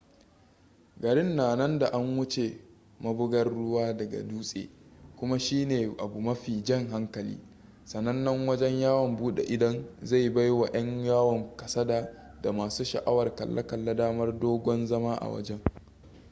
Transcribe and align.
garin 1.01 1.35
na 1.35 1.55
nan 1.55 1.79
da 1.79 1.87
an 1.91 2.17
wuce 2.17 2.59
mabugar 2.99 3.47
ruwa 3.47 3.93
daga 3.97 4.23
dutse 4.27 4.69
kuma 5.19 5.39
shine 5.39 5.95
abu 5.99 6.21
mafi 6.21 6.63
jan 6.63 6.87
hankali 6.89 7.39
sanannen 7.85 8.47
wajen 8.47 8.79
yawon 8.79 9.15
bude 9.17 9.43
idon 9.43 9.85
zai 10.03 10.29
baiwa 10.29 10.69
yan 10.73 11.05
yawon 11.05 11.55
kasada 11.55 12.09
da 12.41 12.51
masu 12.53 12.85
sha'awar 12.85 13.35
kalle-kalle 13.35 13.93
damar 13.95 14.39
dogon 14.39 14.85
zama 14.87 15.15
a 15.19 15.29
wajen 15.29 15.61